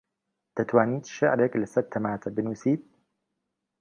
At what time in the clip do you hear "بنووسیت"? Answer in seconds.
2.35-2.81